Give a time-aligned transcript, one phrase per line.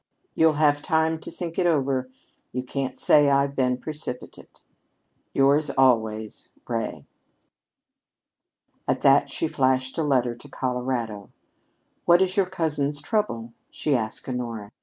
[0.33, 2.09] "You'll have time to think it over.
[2.53, 4.63] You can't say I've been precipitate.
[5.31, 7.05] "Yours always, "RAY."
[8.87, 11.29] At that she flashed a letter to Colorado.
[12.05, 14.71] "What is your cousin's trouble?" she asked Honora.